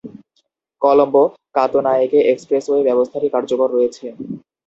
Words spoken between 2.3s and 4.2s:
Expressway ব্যবস্থাটি কার্যকর রয়েছে।